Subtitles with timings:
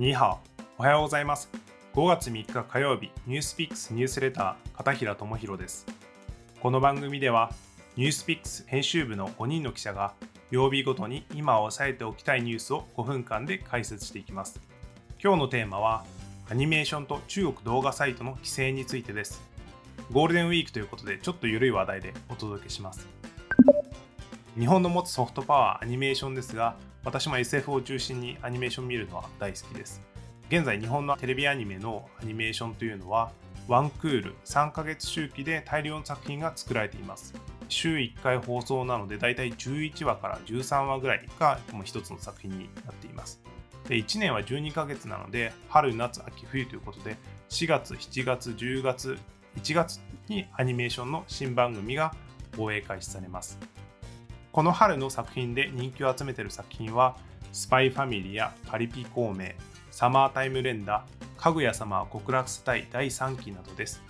[0.00, 0.38] ニーハオ、
[0.78, 1.50] おはようございます。
[1.92, 5.84] 5月3日火曜日、ニュースピックスニュースレター、片平智弘です。
[6.58, 7.52] この番組では、
[7.98, 10.14] ニュースピックス編集部の5人の記者が、
[10.50, 14.58] 曜日ごとに今押さえておきたいニュースを5分間で解説していきます。
[15.22, 16.06] 今日のテーマは、
[16.48, 19.42] アニメーションと中国動画サイトの規制についてです。
[20.12, 23.19] ゴールデンウィークということで、ちょっと緩い話題でお届けします。
[24.60, 30.02] 日本の持つソフトパワーアニメーションですが、私も SF を中心にアニメーション見るのは大好きです。
[30.50, 33.32] 現在日本のテレビアニメのアニメーションというのは
[33.68, 37.32] ワンクール3ヶ月周期で大量の作品が作られています。
[37.70, 43.40] 週1回放送なのでだいたい11話から13話ぐらいがもう一つの作品になっています。
[43.88, 47.16] で1年は12ヶ月なので春夏秋冬ということで
[47.48, 49.18] 4月7月10月
[49.56, 52.14] 1月にアニメーションの新番組が
[52.58, 53.58] 放映開始されます。
[54.52, 57.16] この春の作品で人気を集めている作品は
[57.52, 59.50] スパイファミリーやパリピ孔明
[59.92, 61.04] サマータイム連打、
[61.36, 64.02] かぐや様極楽スタイ第3期などです。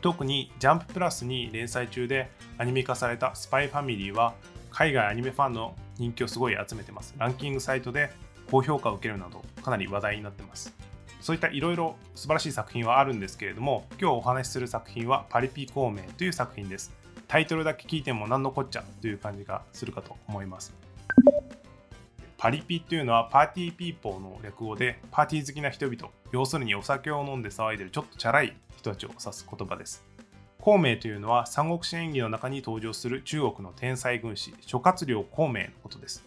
[0.00, 4.34] 特にジャンププラスに連載中でアニメ化されたスパイファミリーは
[4.70, 7.14] 海外アニメファンの人気をすごい集めてます。
[7.18, 8.10] ランキングサイトで
[8.50, 10.74] 高評価を受けるなどかなり話題になってます。
[11.20, 17.03] そういったいろいろ素晴らしい作品はあるんですけれども今日お話しする作品はパリピ孔明という作品です。
[17.34, 20.72] タイトルだけ聞いても何のこっちゃという感じがするかと思います。
[22.36, 30.04] パリピっていうのはパーティーピーポーの略語でパーティー好きな人々要するにお酒を飲んで騒いでるちょっとチャラい人たちを指す言葉です
[30.60, 36.24] 孔明というのは三国志演義の中に登場する中国の天才軍師諸葛亮孔明のことです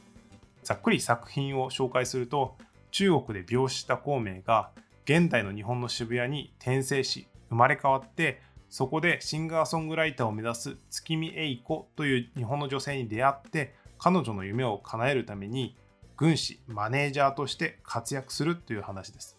[0.63, 2.57] ざっくり作品を紹介すると
[2.91, 4.71] 中国で病死した孔明が
[5.05, 15.75] 現代の日本の渋谷に転生し生まれ変わってそこでシンガーソングライターを目指す月見栄子という日本の女性に出会って彼女の夢を叶えるために
[16.17, 19.37] 軍師、マネージャーとして活躍するという話です。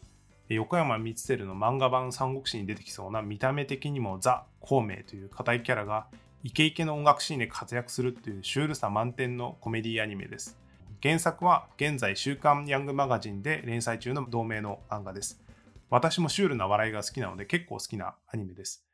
[0.48, 6.06] 横山光輝の漫画版三国志に出てきそうな見た目的にもザ・孔明という硬いキャラが
[6.42, 10.56] イケイケの音楽シーンで活躍するというシュールさ満点のコメディアニメです。
[11.02, 15.40] 原作は現在週刊ヤングマガジンで連載中の同名の漫画です。
[15.90, 18.87] 私もシュールな笑いが好きなので結構好きなアニメです。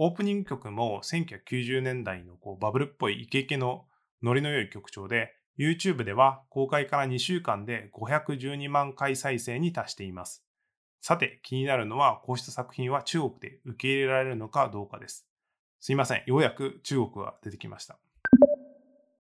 [0.00, 3.84] オープニング曲も1990年代のこうバブルっぽいイケイケの
[4.22, 10.44] ノリの良い曲調で YouTube では公開から2週間で512万回再生に達しています。
[11.00, 15.26] さて気になるのはこうした作品は中国で受け入れられるのかどうかです。
[15.80, 16.22] すいません。
[16.26, 17.98] ようやく中国が出てきました。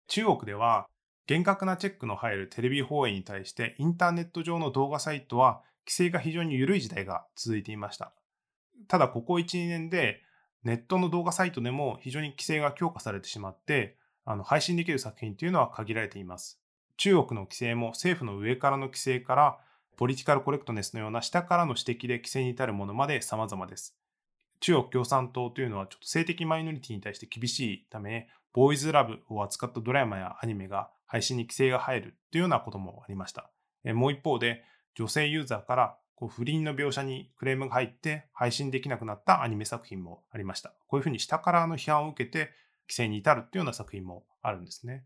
[0.07, 0.87] 中国では
[1.27, 8.13] 厳格なチェックの入るテレビ放映に対してインターネット上の動画サイトは規制が非常に緩い時代が続いていました。
[8.87, 10.21] ただここ1、2年で
[10.65, 13.95] ネットの動画サイトでも非常に規制が強化されてしまって
[14.25, 16.59] あの配信できる作品というのは限られています。
[16.97, 19.57] 中国の規制も政府の上からの規制から
[19.95, 23.95] ポリティカルコレクトネスのような下からの指摘で規制に至るものまで様々です。
[24.59, 33.51] 中国共産党というのはちょっと性的マイノリティに対して厳しいため、ボーイズラブを扱ったドラマやアニメが配信に規制が入るというようなこともありました。
[33.93, 34.63] もう一方で、
[34.95, 40.69] 女性ユーザーからこう不倫の描写にクレームが入って配信できなくなったアニメ作品もありました。
[40.87, 42.51] こういうふうに下からの批判を受けて
[42.87, 45.03] 規制に至るっていうような作品もあるんですね。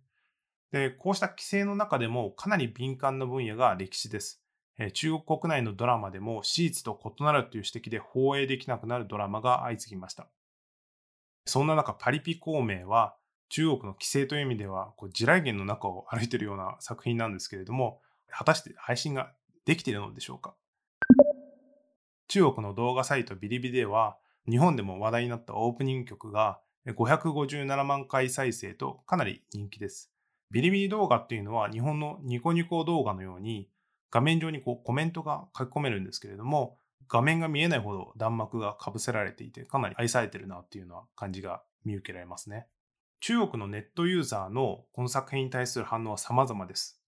[0.71, 4.43] で、こうした規制の中でもかなり敏感な分野が歴史です。
[4.77, 10.27] え中国国内のドラマでも史実と異なるという指摘で放映できなくなるドラマが相次ぎました。
[11.45, 13.15] そんな中、パリピ孔明は
[13.49, 17.99] 中国の規制という意味ではこう地雷原の中を歩いているような作品なんですけれども、
[18.29, 19.33] 果たして配信が
[19.65, 20.53] できているのでしょうか？
[22.29, 24.15] 中国の動画サイトビリビリでは
[24.47, 30.11] 日本でも話題になったオープニング曲が557万回再生とかなり人気です。
[30.51, 33.67] ビリビリ動画っていうのは日本のニコニコ動画のように
[34.11, 42.67] 画面上にこうコメントが書き込めるんですけれども画面が見えないほど弾幕が被せられていてかなり愛されてるなっていうのは感じが見受けられますね。
[43.21, 46.98] 中国のネットユーザーのこの作品に対する反応は様々です。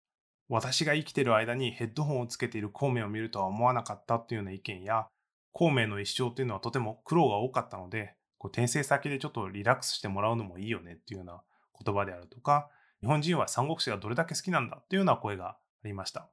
[0.51, 5.07] 私が生きている間にヘッドホンをつけている孔明を見るとは思わなかったというような意見や
[5.51, 11.41] 孔明の一生というのはとても苦労が多かったのでこう転生先でちょっとリラックスしてもらうのもいいよねっていうような
[11.85, 12.69] 言葉であるとか、
[13.01, 16.29] 日本人は三国志がどれだけ好きなんだっていうような声がありました。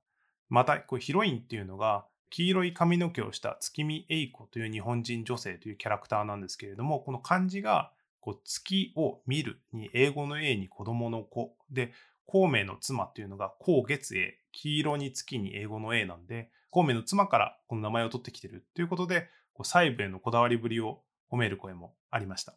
[0.48, 11.92] また、こうヒロインっていうのが、黄色い髪の毛をした月見栄子という日本人女性というキャラクターなんですけれども、この漢字がこう月を見るに英語の A に子供の子で、
[12.28, 21.00] 孔明の妻っていうのが孔月英、黄色に月に英語の A なんで、孔明の妻からこの名前を取ってきてるということで、こう細部へのこだわりぶりを
[21.32, 22.54] 褒める声もありました。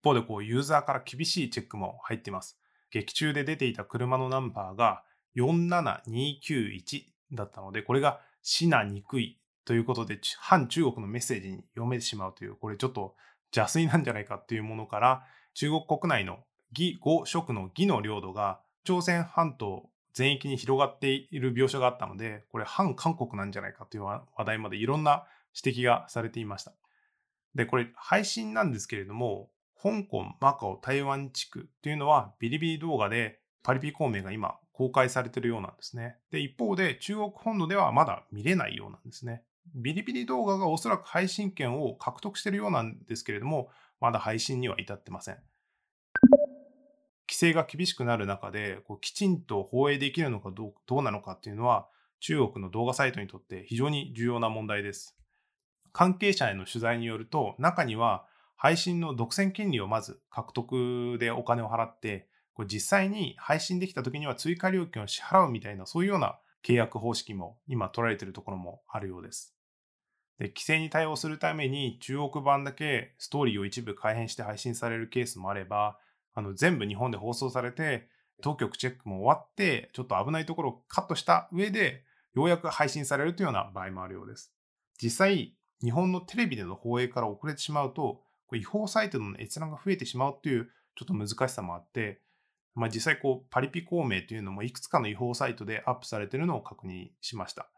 [0.00, 2.58] 一方でこうユーザーから厳しいチェックも入っています。
[2.90, 5.04] 劇中で出ていた車のナンバーが
[5.36, 13.14] 47291だったので、これが死なにくいということで、反中国のメッセージに読めてしまうという、これちょっと
[13.54, 15.24] 邪推なんじゃないかっていうものから、
[15.54, 16.40] 中国国内の
[16.70, 26.72] 義語職の義の領土が朝鮮半島全域に広がっている描写があったので、これ反韓国なんじゃないかという話題までいろんな指摘がされていました。
[27.54, 29.50] で、これ配信なんですけれども、
[29.82, 36.16] 香港、マカオ、台湾地区っていうのはビリビリ動画でパリピ孔明が今公開されているようなんですね。
[36.30, 39.42] で、一方で中国本土ではまだ見れないようなんですね。
[39.74, 43.68] ビリビリ動画がおそらく配信権を獲得しているようなんですけれども、
[44.00, 45.38] まだ配信には至ってません。
[47.36, 51.86] 規制が厳しくなる中で、こうきちんと放映できるのかどうどうなのかっていうのは、
[52.20, 55.18] 中国の動画サイトにとって非常に重要な問題です。
[55.92, 58.24] 関係者への取材によると、中には
[58.56, 69.54] 配信の独占権利をまず獲得でお金を払って、これ実際に配信できた時には追加料金を支払うみたいな、そういうような契約方式も今取られているところもあるようです。
[70.38, 75.98] で規制に対応するために中国版だけストーリーを一部改変して配信されるケースもあれば、
[76.36, 78.08] あの全部日本で放送されて、
[78.42, 82.04] 当局チェックも終わって、ちょっと危ないところをカットした上で、
[82.34, 84.52] ようやく配信されるというような場合もあるようです。
[85.02, 88.20] 実際、日本のテレビでの放映から遅れてしまうと、
[88.52, 92.20] 違法サイトの閲覧が増えてしまうというちょっと難しさもあって、
[92.74, 97.70] まあ、実際パリピ孔明というのもいくつかの違法サイトでアップされているのを確認しました。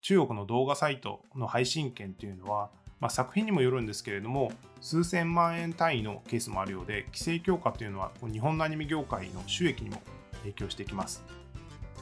[0.00, 2.70] 中国の動画サイトの配信権というのは、
[3.00, 4.50] まあ、作品にもよるんですけれども
[4.80, 10.02] 数千万円単位のケースもあるようで規制強化というのは日本のアニメ業界の収益にも
[10.40, 11.24] 影響してきます。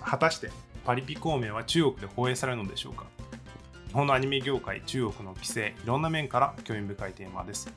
[0.03, 0.51] 果たして
[0.85, 3.05] パリピ孔明は中国で放映されるのでしょうか？
[3.89, 7.73] 日本のアニメ業界中国の規制いろんな面から興味深いテーマです。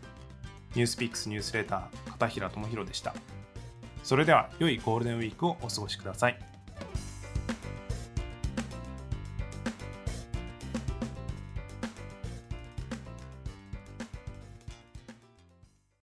[0.75, 3.16] ニュースピックスニュースレター片平智弘でした。
[4.04, 6.39] それでは良いゴールデンウィークをお過ごしください。